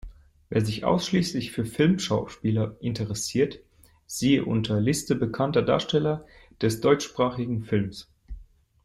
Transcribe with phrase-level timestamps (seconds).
[0.49, 3.59] Wer sich ausschließlich für Filmschauspieler interessiert:
[4.07, 6.25] siehe unter "Liste bekannter Darsteller
[6.59, 8.09] des deutschsprachigen Films.